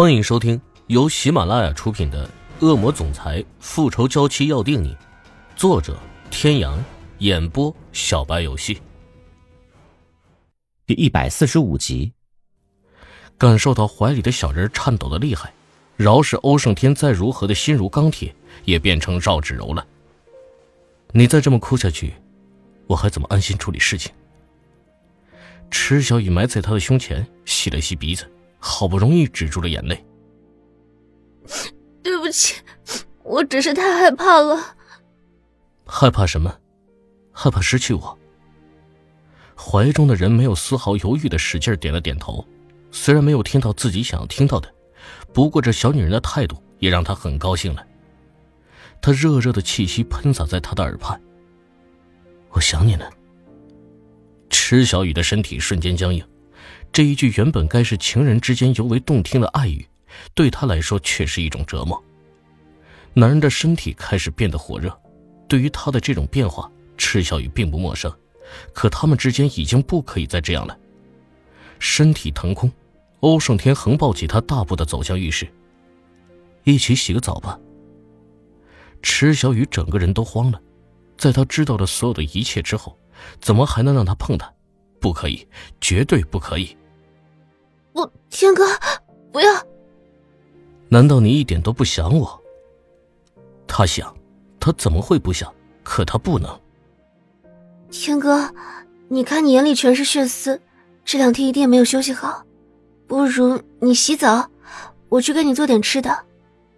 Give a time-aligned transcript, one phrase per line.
[0.00, 2.24] 欢迎收听由喜马拉雅出品的
[2.64, 4.94] 《恶魔总裁复仇娇妻要定你》，
[5.56, 5.98] 作者：
[6.30, 6.80] 天阳，
[7.18, 8.80] 演播：小白游戏。
[10.86, 12.12] 第一百四十五集，
[13.36, 15.52] 感受到怀里的小人颤抖的厉害，
[15.96, 18.32] 饶是欧胜天再如何的心如钢铁，
[18.64, 19.84] 也变成绕指柔了。
[21.10, 22.14] 你再这么哭下去，
[22.86, 24.12] 我还怎么安心处理事情？
[25.72, 28.30] 池小雨埋在他的胸前，吸了吸鼻子。
[28.58, 30.04] 好不容易止住了眼泪。
[32.02, 32.56] 对不起，
[33.22, 34.76] 我只是太害怕了。
[35.86, 36.54] 害怕什么？
[37.32, 38.18] 害怕失去我。
[39.56, 42.44] 怀中的人没有丝毫犹豫的使劲点了点头，
[42.90, 44.72] 虽然没有听到自己想要听到的，
[45.32, 47.86] 不过这小女人的态度也让他很高兴了。
[49.00, 51.20] 他热热的气息喷洒在他的耳畔。
[52.50, 53.08] 我想你了。
[54.50, 56.24] 池小雨的身体瞬间僵硬。
[56.92, 59.86] 这一句原本该是情人之间尤为动听的爱语，
[60.34, 62.02] 对他来说却是一种折磨。
[63.14, 64.96] 男人的身体开始变得火热，
[65.48, 68.12] 对于他的这种变化，赤小雨并不陌生。
[68.72, 70.76] 可他们之间已经不可以再这样了。
[71.78, 72.72] 身体腾空，
[73.20, 75.46] 欧胜天横抱起他，大步的走向浴室。
[76.64, 77.58] 一起洗个澡吧。
[79.02, 80.60] 池小雨整个人都慌了，
[81.16, 82.98] 在他知道了所有的一切之后，
[83.40, 84.52] 怎么还能让他碰他？
[85.00, 85.46] 不可以，
[85.80, 86.76] 绝对不可以！
[87.92, 88.64] 我，天哥，
[89.32, 89.50] 不要！
[90.88, 92.42] 难道你一点都不想我？
[93.66, 94.14] 他想，
[94.58, 95.52] 他怎么会不想？
[95.82, 96.60] 可他不能。
[97.90, 98.52] 天哥，
[99.08, 100.60] 你看你眼里全是血丝，
[101.04, 102.44] 这两天一定没有休息好，
[103.06, 104.50] 不如你洗澡，
[105.08, 106.24] 我去给你做点吃的。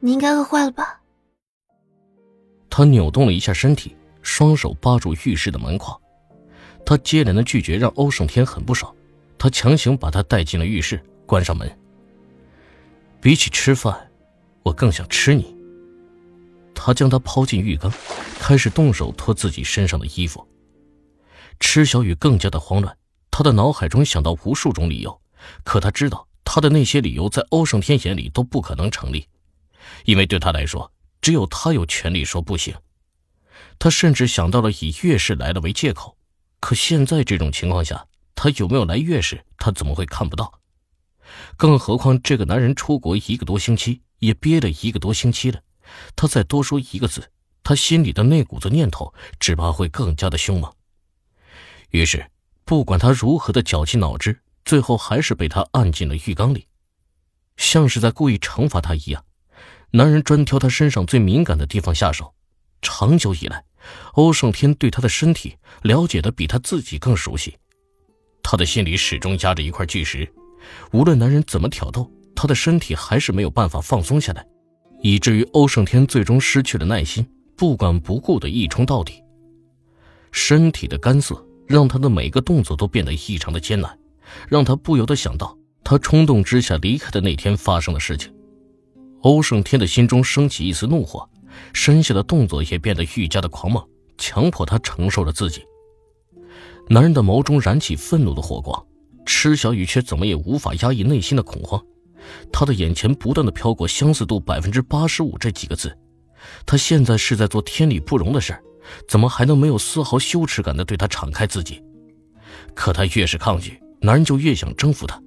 [0.00, 1.00] 你应该饿坏了吧？
[2.68, 5.98] 他扭动了一下身体，双手扒住浴室的门框。
[6.86, 8.94] 他接连的拒绝让欧胜天很不爽，
[9.36, 11.68] 他强行把他带进了浴室，关上门。
[13.20, 14.08] 比起吃饭，
[14.62, 15.54] 我更想吃你。
[16.72, 17.92] 他将他抛进浴缸，
[18.38, 20.46] 开始动手脱自己身上的衣服。
[21.58, 22.96] 池小雨更加的慌乱，
[23.32, 25.20] 他的脑海中想到无数种理由，
[25.64, 29.26] 可他知道他的那些理由在欧胜天眼里都不可能成立，
[30.04, 32.72] 因为对他来说，只有他有权利说不行。
[33.76, 36.16] 他甚至想到了以月事来了为借口。
[36.60, 40.60] 可现在这种情况下，他有没有来月事，他怎么会看不到？
[41.56, 45.60] 更何况这个男人出国一个多星期，也憋了一个多星期了，
[46.14, 47.30] 他再多说一个字，
[47.62, 50.72] 他心里的那股子念头只怕会更加的凶猛。
[51.90, 52.30] 于是，
[52.64, 56.66] 不管他如何的绞尽脑汁，最后还是被他按进了浴缸里，
[57.56, 59.24] 像是在故意惩罚他一样。
[59.90, 62.34] 男人专挑他身上最敏感的地方下手，
[62.82, 63.64] 长久以来。
[64.14, 67.56] 欧胜天对他的身体了解的比他自己更熟悉，
[68.42, 70.28] 他的心里始终压着一块巨石，
[70.92, 74.46] 无论男人怎么挑逗，他的身体还是没有办法放松下来，
[75.02, 77.26] 以至于欧胜天最终失去了耐心，
[77.56, 79.22] 不管不顾的一冲到底。
[80.32, 83.98] 身体的干涩让他的每个动作都变得异常的艰难，
[84.48, 88.32] 让他不由得想到他冲动之下离开的那天发生的事情。
[89.22, 91.28] 欧胜天的心中升起一丝怒火。
[91.72, 93.86] 身下的动作也变得愈加的狂妄，
[94.18, 95.64] 强迫他承受着自己。
[96.88, 98.86] 男人的眸中燃起愤怒的火光，
[99.24, 101.82] 池小雨却怎么也无法压抑内心的恐慌。
[102.52, 105.96] 他的眼前不断的飘过“相似度百分之八十五”这几个字，
[106.64, 108.56] 他现在是在做天理不容的事，
[109.08, 111.82] 怎么还能没有丝毫羞耻感的对他敞开自己？
[112.74, 115.20] 可他越是抗拒，男人就越想征服他，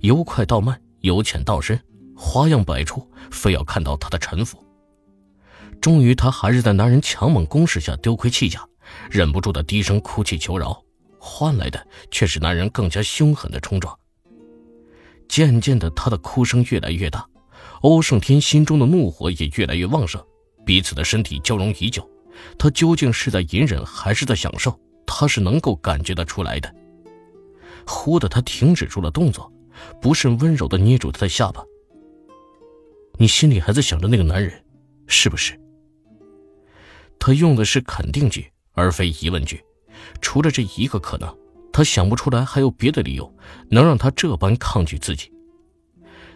[0.00, 1.78] 由快到慢，由浅到深，
[2.16, 4.62] 花样百出，非要看到他的臣服。
[5.82, 8.64] 终于，他还是在男人强猛攻势下丢盔弃甲，
[9.10, 10.80] 忍不住的低声哭泣求饶，
[11.18, 13.98] 换来的却是男人更加凶狠的冲撞。
[15.28, 17.26] 渐渐的，他的哭声越来越大，
[17.80, 20.24] 欧胜天心中的怒火也越来越旺盛，
[20.64, 22.08] 彼此的身体交融已久，
[22.56, 24.78] 他究竟是在隐忍还是在享受？
[25.04, 26.72] 他是能够感觉得出来的。
[27.88, 29.52] 忽的，他停止住了动作，
[30.00, 31.60] 不甚温柔的捏住他的下巴
[33.18, 34.64] ：“你心里还在想着那个男人，
[35.08, 35.58] 是不是？”
[37.24, 39.62] 他用的是肯定句，而非疑问句。
[40.20, 41.32] 除了这一个可能，
[41.72, 43.32] 他想不出来还有别的理由
[43.70, 45.30] 能让他这般抗拒自己。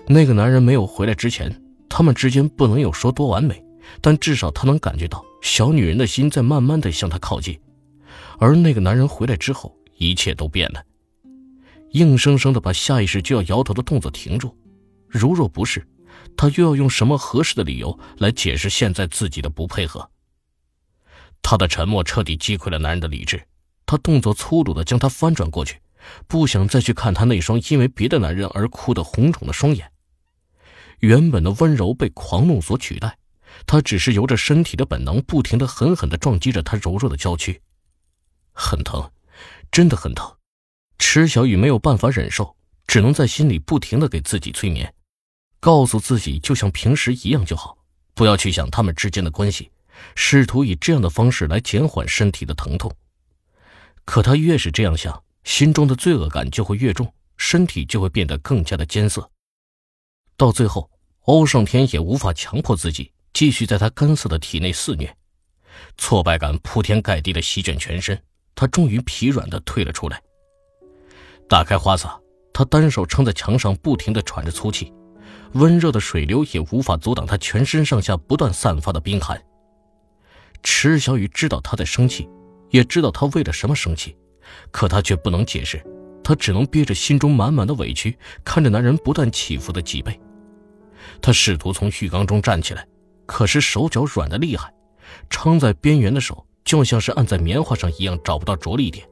[0.06, 3.60] 那个男人没有回来之前，他们之间不能有说多完美，
[4.00, 7.58] 但至少他能感觉到小女人的心在慢慢的向他靠近。
[8.38, 10.80] 而那个男人回来之后，一切都变了，
[11.90, 14.56] 硬生生的把下意识就要摇头的动作停住。
[15.08, 15.84] 如若不是，
[16.36, 20.08] 他又要用什么合适的理由来解释现在自己的不配合？
[21.48, 23.40] 他的沉默彻底击溃了男人的理智，
[23.86, 25.80] 他动作粗鲁的将他翻转过去，
[26.26, 29.92] 不想再去看他那双因为别的男人而哭得红肿的双眼。
[30.98, 33.16] 原本的温柔被狂怒所取代，
[33.64, 37.62] 他只是由着身体的本能，不停的狠狠的撞击着他柔弱的娇躯，
[38.52, 39.08] 很疼，
[39.70, 40.28] 真的很疼。
[40.98, 42.56] 池小雨没有办法忍受，
[42.88, 44.92] 只能在心里不停的给自己催眠，
[45.60, 47.78] 告诉自己就像平时一样就好，
[48.14, 49.70] 不要去想他们之间的关系，
[50.14, 52.90] 试图以这样的方式来减缓身体的疼痛。
[54.04, 59.30] 可他越是这样想，心中的罪恶感就会越重，身体就会变得更加的艰涩。
[60.36, 60.90] 到最后，
[61.22, 65.16] 欧胜天也无法强迫自己继续在他干涩的体内肆虐，
[65.98, 68.22] 挫败感铺天盖地的席卷全身，
[68.54, 70.22] 他终于疲软的退了出来。
[71.48, 72.18] 打开花洒，
[72.52, 74.92] 他单手撑在墙上，不停的喘着粗气，
[75.54, 79.42] 温热的水流也无法阻挡他全身上下不断散发的冰寒。
[80.68, 82.28] 池小雨知道他在生气。
[82.70, 84.16] 也知道他为了什么生气，
[84.72, 85.80] 可他却不能解释，
[86.24, 90.20] 他只能憋着心中满满的委屈，看着男人不断起伏的脊背。
[91.22, 92.84] 他试图从浴缸中站起来，
[93.24, 94.74] 可是手脚软的厉害，
[95.30, 99.08] 撑在边缘的手就像是按在棉花上一样，找不到着力点。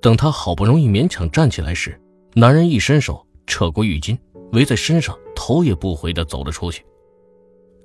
[0.00, 1.98] 等他好不容易勉强站起来时，
[2.34, 4.18] 男人一伸手扯过浴巾
[4.52, 6.84] 围在身上，头也不回地走了出去。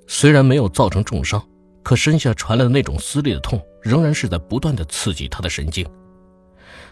[0.07, 1.47] 虽然没有造成重伤。
[1.87, 5.87] 可身下传来的那种撕裂的痛，仍然是在不断的刺激他的神经。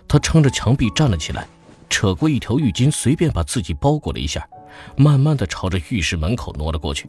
[0.07, 1.45] 他撑着墙壁站了起来，
[1.89, 4.47] 扯过一条浴巾，随便把自己包裹了一下，
[4.95, 7.05] 慢慢的朝着浴室门口挪了过去。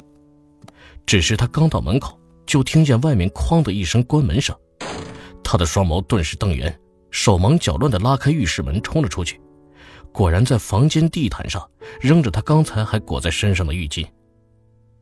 [1.06, 4.52] 只是他刚到门口，就听见外面“哐”的一声关门声，
[5.44, 6.76] 他的双眸顿时瞪圆，
[7.12, 9.40] 手忙脚乱的拉开浴室门，冲了出去。
[10.10, 11.64] 果然在房间地毯上
[12.00, 14.04] 扔着他刚才还裹在身上的浴巾。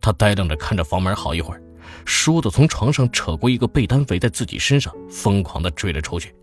[0.02, 1.62] 他呆愣着看着房门好一会儿。
[2.06, 6.34] 倏地从床上扯过一个被单围在自己身上，疯狂地追了出去。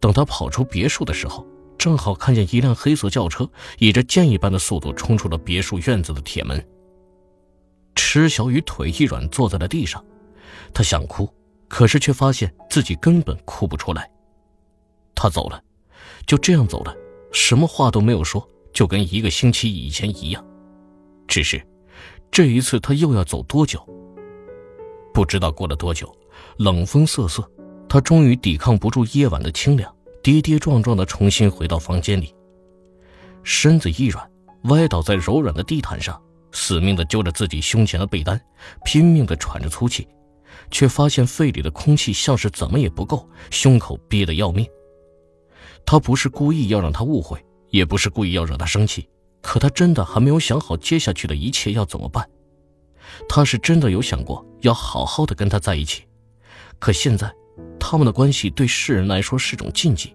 [0.00, 1.46] 等他跑出别墅的时候，
[1.78, 3.48] 正好看见一辆黑色轿车
[3.78, 6.62] 以着箭一般的速度冲出了别墅院子的铁门。
[7.94, 10.04] 池小雨腿一软，坐在了地上。
[10.72, 11.28] 他想哭，
[11.68, 14.10] 可是却发现自己根本哭不出来。
[15.14, 15.62] 他走了，
[16.26, 16.94] 就这样走了，
[17.32, 20.44] 什么话都没有说，就跟一个星期以前一样。
[21.26, 21.64] 只是，
[22.30, 23.80] 这一次他又要走多久？
[25.14, 26.12] 不知道过了多久，
[26.56, 27.48] 冷风瑟瑟，
[27.88, 32.34] 他终于抵抗不住夜晚的清凉，跌跌撞撞地重新回到房间里。
[33.44, 34.28] 身子一软，
[34.64, 36.20] 歪倒在柔软的地毯上，
[36.50, 38.38] 死命地揪着自己胸前的被单，
[38.84, 40.08] 拼命地喘着粗气，
[40.68, 44.66] 却发现肺里的空气像是怎么也不够，胸口憋得要命。
[45.86, 47.38] 他不是故意要让他误会，
[47.70, 49.08] 也不是故意要惹他生气，
[49.40, 52.28] 可他真的还没有想好接下去的一切要怎么办。
[53.28, 56.04] 他是真的有想过要好好的跟他在一起，
[56.78, 57.32] 可现在，
[57.78, 60.14] 他们的关系对世人来说是种禁忌，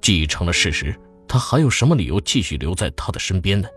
[0.00, 0.98] 既已成了事实，
[1.28, 3.68] 他还有什么理由继续留在他的身边呢？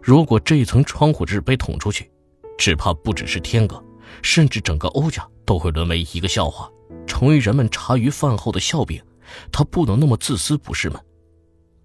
[0.00, 2.10] 如果这一层窗户纸被捅出去，
[2.58, 3.82] 只怕不只是天哥，
[4.22, 6.70] 甚至整个欧家都会沦为一个笑话，
[7.06, 9.02] 成为人们茶余饭后的笑柄。
[9.50, 11.00] 他不能那么自私，不是吗？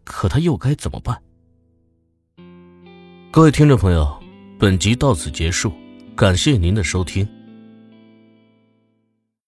[0.03, 1.21] 可他又该怎么办？
[3.31, 4.16] 各位听众朋友。
[4.59, 5.71] 本集到此结束，
[6.15, 7.36] 感谢您的收听。